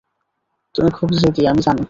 [0.75, 1.79] তুমি খুব জেদি, আমি জানি।